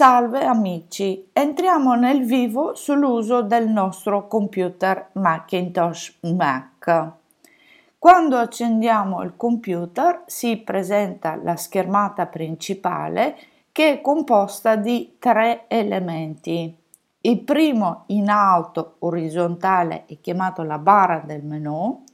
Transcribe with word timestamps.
Salve 0.00 0.46
amici, 0.46 1.28
entriamo 1.30 1.92
nel 1.94 2.24
vivo 2.24 2.74
sull'uso 2.74 3.42
del 3.42 3.68
nostro 3.68 4.28
computer 4.28 5.10
Macintosh 5.12 6.20
Mac. 6.22 7.10
Quando 7.98 8.38
accendiamo 8.38 9.20
il 9.20 9.34
computer 9.36 10.22
si 10.24 10.56
presenta 10.56 11.38
la 11.42 11.54
schermata 11.54 12.24
principale 12.28 13.36
che 13.72 13.92
è 13.92 14.00
composta 14.00 14.76
di 14.76 15.16
tre 15.18 15.66
elementi. 15.68 16.74
Il 17.20 17.40
primo 17.40 18.04
in 18.06 18.30
alto 18.30 18.94
orizzontale 19.00 20.06
è 20.06 20.18
chiamato 20.18 20.62
la 20.62 20.78
barra 20.78 21.22
del 21.26 21.44
menu, 21.44 22.04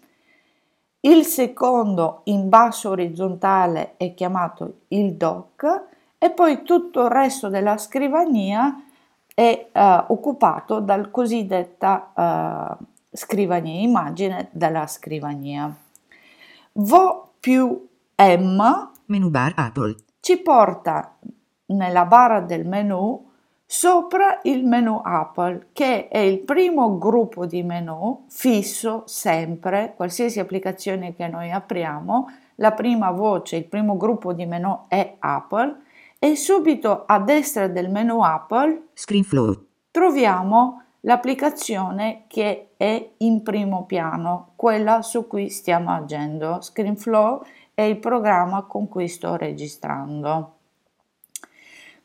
il 1.02 1.24
secondo 1.24 2.22
in 2.24 2.48
basso 2.48 2.90
orizzontale 2.90 3.94
è 3.96 4.12
chiamato 4.12 4.78
il 4.88 5.14
dock 5.14 5.94
e 6.26 6.30
poi 6.30 6.62
tutto 6.62 7.04
il 7.04 7.10
resto 7.10 7.48
della 7.48 7.78
scrivania 7.78 8.82
è 9.32 9.68
uh, 9.72 10.12
occupato 10.12 10.80
dal 10.80 11.10
cosiddetta 11.10 12.76
uh, 12.80 12.84
scrivania, 13.12 13.80
immagine 13.80 14.48
della 14.50 14.86
scrivania. 14.88 15.72
Vo 16.72 17.34
più 17.38 17.86
M 18.16 18.90
Menu 19.06 19.30
bar 19.30 19.52
Apple. 19.54 19.94
ci 20.20 20.38
porta 20.38 21.16
nella 21.66 22.06
barra 22.06 22.40
del 22.40 22.66
menu 22.66 23.24
sopra 23.64 24.40
il 24.42 24.64
menu 24.64 25.00
Apple, 25.04 25.68
che 25.72 26.08
è 26.08 26.18
il 26.18 26.40
primo 26.40 26.98
gruppo 26.98 27.46
di 27.46 27.62
menu 27.62 28.24
fisso 28.28 29.04
sempre, 29.06 29.94
qualsiasi 29.94 30.40
applicazione 30.40 31.14
che 31.14 31.28
noi 31.28 31.52
apriamo, 31.52 32.28
la 32.56 32.72
prima 32.72 33.10
voce, 33.10 33.56
il 33.56 33.66
primo 33.66 33.96
gruppo 33.96 34.32
di 34.32 34.46
menu 34.46 34.86
è 34.88 35.16
Apple 35.18 35.84
e 36.18 36.36
subito 36.36 37.04
a 37.06 37.18
destra 37.20 37.68
del 37.68 37.90
menu 37.90 38.20
Apple 38.20 38.88
ScreenFlow. 38.94 39.66
troviamo 39.90 40.82
l'applicazione 41.00 42.24
che 42.26 42.70
è 42.76 43.10
in 43.18 43.42
primo 43.42 43.86
piano, 43.86 44.52
quella 44.56 45.02
su 45.02 45.26
cui 45.26 45.48
stiamo 45.50 45.90
agendo. 45.90 46.60
ScreenFlow 46.60 47.42
è 47.74 47.82
il 47.82 47.98
programma 47.98 48.62
con 48.62 48.88
cui 48.88 49.08
sto 49.08 49.36
registrando. 49.36 50.52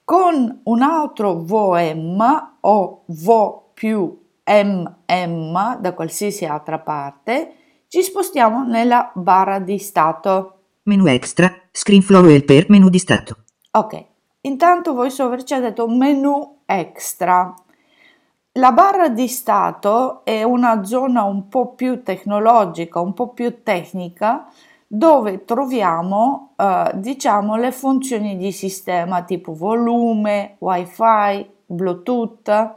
Con 0.03 0.61
un 0.63 0.81
altro 0.81 1.41
VOM 1.41 2.57
o 2.59 3.03
VO 3.05 3.71
più 3.73 4.19
MM 4.45 5.77
da 5.79 5.93
qualsiasi 5.93 6.45
altra 6.45 6.79
parte, 6.79 7.55
ci 7.87 8.01
spostiamo 8.03 8.63
nella 8.63 9.11
barra 9.15 9.59
di 9.59 9.77
stato. 9.79 10.57
Menu 10.83 11.07
extra. 11.07 11.51
ScreenFlow 11.71 12.25
helper 12.25 12.65
menu 12.69 12.89
di 12.89 12.99
stato. 12.99 13.40
Ok, 13.73 14.05
intanto 14.41 14.93
VoiceOver 14.93 15.43
ci 15.43 15.53
ha 15.53 15.61
detto 15.61 15.87
menu 15.87 16.63
extra. 16.65 17.53
La 18.55 18.73
barra 18.73 19.07
di 19.07 19.29
stato 19.29 20.25
è 20.25 20.43
una 20.43 20.83
zona 20.83 21.23
un 21.23 21.47
po' 21.47 21.73
più 21.73 22.03
tecnologica, 22.03 22.99
un 22.99 23.13
po' 23.13 23.29
più 23.29 23.63
tecnica, 23.63 24.45
dove 24.85 25.45
troviamo 25.45 26.53
eh, 26.57 26.91
diciamo 26.95 27.55
le 27.55 27.71
funzioni 27.71 28.35
di 28.35 28.51
sistema 28.51 29.23
tipo 29.23 29.53
volume, 29.53 30.57
wifi, 30.59 31.49
bluetooth. 31.65 32.75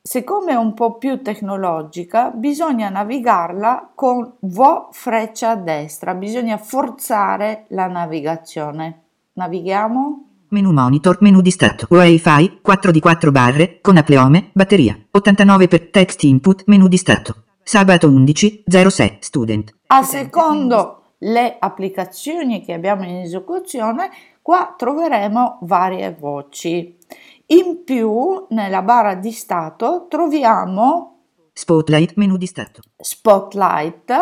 Siccome 0.00 0.52
è 0.52 0.56
un 0.56 0.72
po' 0.72 0.94
più 0.94 1.20
tecnologica, 1.20 2.30
bisogna 2.30 2.88
navigarla 2.88 3.90
con 3.94 4.32
vo 4.40 4.88
freccia 4.92 5.56
destra, 5.56 6.14
bisogna 6.14 6.56
forzare 6.56 7.66
la 7.68 7.86
navigazione. 7.86 9.01
Navighiamo? 9.34 10.28
Menu 10.48 10.72
monitor, 10.72 11.16
menu 11.20 11.40
di 11.40 11.50
stato. 11.50 11.86
Wi-Fi, 11.88 12.60
4 12.60 12.90
di 12.90 13.00
4 13.00 13.30
barre, 13.30 13.78
con 13.80 13.96
apleome, 13.96 14.50
batteria. 14.52 14.98
89 15.10 15.68
per 15.68 15.88
text 15.88 16.22
input, 16.24 16.64
menu 16.66 16.88
di 16.88 16.98
stato. 16.98 17.44
Sabato 17.62 18.08
11, 18.08 18.64
06, 18.66 19.16
student. 19.20 19.74
A 19.86 20.02
secondo 20.02 21.14
le 21.18 21.56
applicazioni 21.58 22.62
che 22.62 22.74
abbiamo 22.74 23.04
in 23.04 23.16
esecuzione, 23.16 24.10
qua 24.42 24.74
troveremo 24.76 25.60
varie 25.62 26.14
voci. 26.18 26.98
In 27.46 27.84
più, 27.84 28.46
nella 28.50 28.82
barra 28.82 29.14
di 29.14 29.32
stato 29.32 30.06
troviamo 30.08 31.12
Spotlight, 31.54 32.14
menu 32.16 32.36
di 32.36 32.46
stato. 32.46 32.80
Spotlight, 32.96 34.12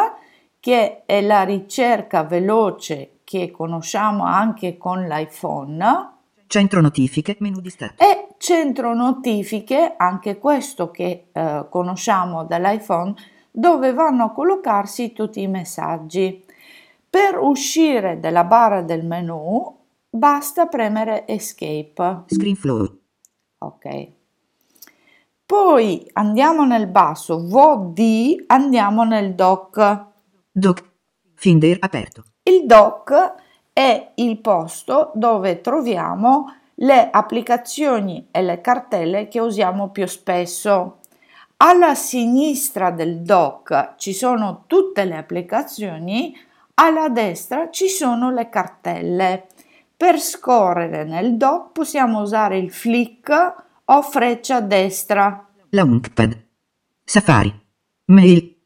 che 0.59 1.05
è 1.07 1.21
la 1.21 1.43
ricerca 1.43 2.25
veloce 2.25 3.20
che 3.31 3.53
conosciamo 3.53 4.25
anche 4.25 4.77
con 4.77 5.07
l'iPhone, 5.07 6.09
Centro 6.49 6.81
notifiche, 6.81 7.37
menu 7.39 7.61
di 7.61 7.71
stato. 7.71 8.03
e 8.03 8.35
centro 8.39 8.93
notifiche, 8.93 9.95
anche 9.97 10.37
questo 10.37 10.91
che 10.91 11.29
eh, 11.31 11.67
conosciamo 11.71 12.43
dall'iPhone, 12.45 13.15
dove 13.53 13.93
vanno 13.93 14.25
a 14.25 14.33
collocarsi 14.33 15.13
tutti 15.13 15.43
i 15.43 15.47
messaggi. 15.47 16.45
Per 17.09 17.39
uscire 17.39 18.19
dalla 18.19 18.43
barra 18.43 18.83
del 18.83 19.07
menu 19.07 19.79
basta 20.11 20.67
premere 20.67 21.25
Escape. 21.29 22.25
ScreenFlow. 22.27 22.99
Ok. 23.59 24.09
Poi 25.47 26.11
andiamo 26.15 26.65
nel 26.65 26.89
basso, 26.89 27.39
VD, 27.47 28.43
andiamo 28.49 29.05
nel 29.05 29.37
dock. 29.37 30.07
Doc. 30.51 30.85
Finder 31.37 31.77
aperto. 31.79 32.25
Il 32.43 32.67
dock 32.67 33.35
è 33.73 34.13
il 34.15 34.39
posto 34.39 35.13
dove 35.15 35.61
troviamo 35.61 36.55
le 36.77 37.11
applicazioni 37.11 38.29
e 38.31 38.43
le 38.43 38.61
cartelle 38.61 39.29
che 39.29 39.41
usiamo 39.41 39.91
più 39.91 40.07
spesso. 40.07 40.99
Alla 41.59 41.95
sinistra 41.95 42.91
del 42.91 43.21
dock 43.21 43.97
ci 43.97 44.15
sono 44.15 44.65
tutte 44.67 45.05
le 45.05 45.17
applicazioni, 45.17 46.35
alla 46.75 47.11
destra 47.11 47.69
ci 47.71 47.89
sono 47.89 48.31
le 48.31 48.49
cartelle. 48.49 49.47
Per 49.95 50.19
scorrere 50.19 51.05
nel 51.05 51.37
dock 51.37 51.73
possiamo 51.73 52.23
usare 52.23 52.57
il 52.57 52.71
flick 52.71 53.55
o 53.85 54.03
freccia 54.03 54.61
destra. 54.61 55.47
Launchpad. 55.69 56.47
Safari. 57.05 57.53
Mail. 58.07 58.57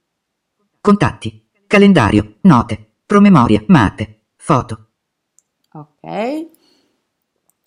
Contatti. 0.81 1.49
Calendario. 1.67 2.35
Note. 2.43 2.94
Promemoria. 3.07 3.63
Mate. 3.69 4.21
Foto. 4.37 4.89
Ok. 5.73 6.47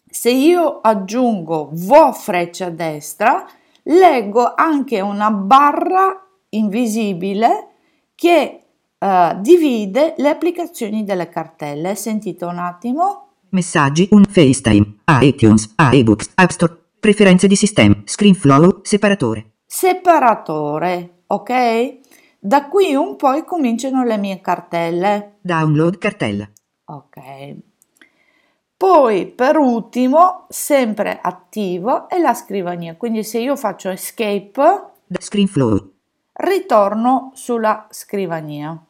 Se 0.10 0.32
io 0.32 0.80
aggiungo 0.82 1.70
vo 1.74 2.12
freccia 2.12 2.70
destra, 2.70 3.46
leggo 3.84 4.54
anche 4.56 5.02
una 5.02 5.32
barra 5.32 6.26
invisibile 6.50 7.68
che 8.16 8.64
eh, 8.98 9.38
divide 9.40 10.16
le 10.18 10.30
applicazioni 10.30 11.04
delle 11.04 11.30
cartelle. 11.30 11.96
Sentite 11.96 12.46
un 12.46 12.58
attimo. 12.58 13.28
Messaggi. 13.50 14.08
Un 14.12 14.24
FaceTime. 14.24 15.00
A 15.06 15.24
iTunes. 15.24 15.74
A 15.76 15.94
eBooks. 15.94 16.32
App 16.36 16.50
Store. 16.50 16.78
Preferenze 17.00 17.48
di 17.48 17.56
sistema. 17.56 17.96
ScreenFlow. 18.04 18.80
Separatore. 18.82 19.52
Separatore, 19.66 21.24
ok? 21.28 22.00
Da 22.48 22.70
qui 22.70 22.92
in 22.92 23.18
poi 23.18 23.44
cominciano 23.44 24.06
le 24.06 24.16
mie 24.16 24.40
cartelle. 24.40 25.36
Download 25.42 25.98
cartella. 25.98 26.50
Ok. 26.86 27.56
Poi 28.78 29.26
per 29.26 29.58
ultimo, 29.58 30.46
sempre 30.48 31.20
attivo, 31.22 32.08
è 32.08 32.18
la 32.20 32.34
scrivania. 32.34 32.96
Quindi 32.96 33.26
se 33.26 33.40
io 33.40 33.58
faccio 33.58 33.90
escape, 33.90 34.52
Da 35.06 35.20
ScreenFlow. 35.20 35.92
ritorno 36.36 37.32
sulla 37.34 37.86
scrivania. 37.90 38.82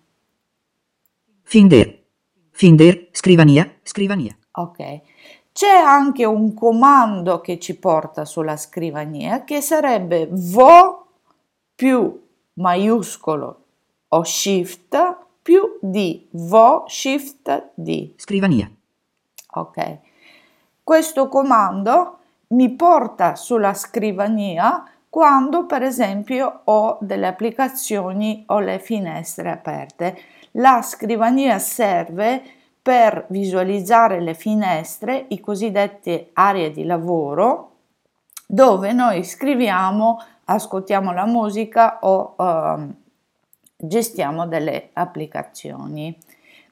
Finder. 1.41 2.03
Finder. 2.51 3.07
Scrivania. 3.09 3.73
Scrivania. 3.81 4.37
Ok. 4.51 5.01
C'è 5.51 5.77
anche 5.83 6.25
un 6.25 6.53
comando 6.53 7.41
che 7.41 7.57
ci 7.57 7.75
porta 7.79 8.23
sulla 8.23 8.55
scrivania 8.55 9.43
che 9.43 9.61
sarebbe 9.61 10.27
vo 10.29 11.07
più 11.73 12.25
maiuscolo 12.57 13.63
o 14.09 14.23
shift 14.23 15.25
più 15.41 15.77
d, 15.81 16.27
vo 16.31 16.83
shift 16.87 17.71
d. 17.73 18.13
Scrivania. 18.17 18.69
Ok. 19.53 19.97
Questo 20.83 21.27
comando 21.27 22.17
mi 22.49 22.69
porta 22.75 23.35
sulla 23.35 23.73
scrivania 23.73 24.83
quando 25.09 25.65
per 25.65 25.83
esempio 25.83 26.61
ho 26.65 26.97
delle 27.01 27.27
applicazioni 27.27 28.43
o 28.47 28.59
le 28.59 28.79
finestre 28.79 29.49
aperte. 29.49 30.21
La 30.51 30.81
scrivania 30.81 31.59
serve 31.59 32.41
per 32.81 33.25
visualizzare 33.29 34.21
le 34.21 34.33
finestre, 34.33 35.25
i 35.29 35.39
cosiddetti 35.39 36.29
aree 36.33 36.71
di 36.71 36.85
lavoro, 36.85 37.71
dove 38.45 38.93
noi 38.93 39.23
scriviamo, 39.23 40.23
ascoltiamo 40.49 41.13
la 41.13 41.25
musica 41.25 41.99
o 42.01 42.35
ehm, 42.37 42.95
gestiamo 43.75 44.47
delle 44.47 44.89
applicazioni. 44.93 46.17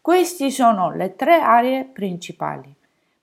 Queste 0.01 0.50
sono 0.50 0.92
le 0.92 1.16
tre 1.16 1.39
aree 1.39 1.86
principali. 1.86 2.74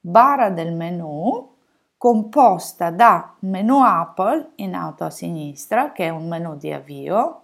Barra 0.00 0.50
del 0.50 0.72
menu 0.72 1.50
composta 1.96 2.90
da 2.90 3.34
menu 3.40 3.80
Apple 3.80 4.52
in 4.56 4.74
alto 4.74 5.04
a 5.04 5.10
sinistra, 5.10 5.92
che 5.92 6.06
è 6.06 6.08
un 6.08 6.26
menu 6.26 6.56
di 6.56 6.72
avvio, 6.72 7.42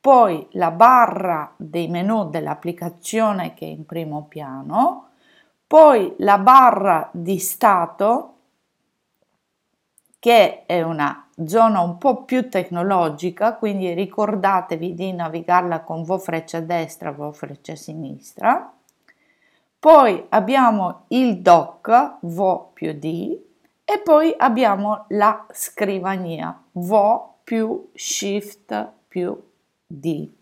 poi 0.00 0.46
la 0.52 0.70
barra 0.70 1.52
dei 1.56 1.88
menu 1.88 2.30
dell'applicazione 2.30 3.52
che 3.52 3.66
è 3.66 3.68
in 3.68 3.84
primo 3.84 4.24
piano, 4.24 5.08
poi 5.66 6.14
la 6.18 6.38
barra 6.38 7.10
di 7.12 7.38
stato 7.38 8.36
che 10.20 10.66
è 10.66 10.82
una 10.82 11.26
zona 11.46 11.80
un 11.80 11.96
po' 11.96 12.24
più 12.24 12.48
tecnologica, 12.50 13.56
quindi 13.56 13.92
ricordatevi 13.94 14.94
di 14.94 15.12
navigarla 15.12 15.80
con 15.80 16.04
V 16.04 16.18
freccia 16.18 16.60
destra, 16.60 17.10
V 17.10 17.32
freccia 17.32 17.74
sinistra. 17.74 18.72
Poi 19.78 20.26
abbiamo 20.28 21.04
il 21.08 21.40
dock 21.40 22.18
V 22.20 22.72
più 22.74 22.92
D 22.92 23.38
e 23.82 23.98
poi 24.04 24.34
abbiamo 24.36 25.06
la 25.08 25.46
scrivania 25.50 26.62
V 26.72 27.20
più 27.42 27.90
Shift 27.94 28.92
più 29.08 29.42
D. 29.86 30.38